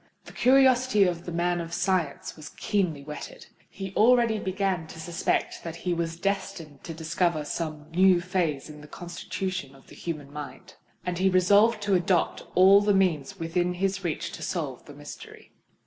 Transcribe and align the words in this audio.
The 0.25 0.33
curiosity 0.33 1.03
of 1.03 1.25
the 1.27 1.31
man 1.31 1.61
of 1.61 1.73
science 1.75 2.35
was 2.35 2.49
keenly 2.57 3.03
whetted: 3.03 3.45
he 3.69 3.93
already 3.95 4.39
began 4.39 4.87
to 4.87 4.99
suspect 4.99 5.63
that 5.63 5.75
he 5.75 5.93
was 5.93 6.19
destined 6.19 6.83
to 6.85 6.93
discover 6.95 7.45
some 7.45 7.85
new 7.91 8.19
phase 8.19 8.67
in 8.67 8.81
the 8.81 8.87
constitution 8.87 9.75
of 9.75 9.85
the 9.89 9.95
human 9.95 10.33
mind; 10.33 10.73
and 11.05 11.19
he 11.19 11.29
resolved 11.29 11.83
to 11.83 11.93
adopt 11.93 12.41
all 12.55 12.81
the 12.81 12.95
means 12.95 13.37
within 13.39 13.75
his 13.75 14.03
reach 14.03 14.31
to 14.31 14.41
solve 14.41 14.85
the 14.85 14.95
mystery. 14.95 15.51